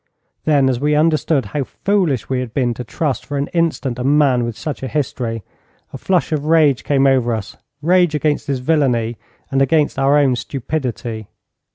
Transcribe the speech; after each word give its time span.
Then, 0.45 0.67
as 0.67 0.79
we 0.79 0.95
understood 0.95 1.45
how 1.53 1.63
foolish 1.63 2.27
we 2.27 2.39
had 2.39 2.55
been 2.55 2.73
to 2.73 2.83
trust 2.83 3.23
for 3.23 3.37
an 3.37 3.45
instant 3.53 3.99
a 3.99 4.03
man 4.03 4.43
with 4.43 4.57
such 4.57 4.81
a 4.81 4.87
history, 4.87 5.43
a 5.93 5.97
flush 5.99 6.31
of 6.31 6.45
rage 6.45 6.83
came 6.83 7.05
over 7.05 7.35
us, 7.35 7.55
rage 7.83 8.15
against 8.15 8.47
his 8.47 8.61
villainy 8.61 9.17
and 9.51 9.61
against 9.61 9.99
our 9.99 10.17
own 10.17 10.35
stupidity. 10.35 11.27